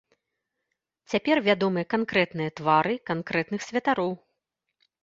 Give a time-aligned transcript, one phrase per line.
[1.13, 4.11] Цяпер вядомыя канкрэтныя твары канкрэтных святароў.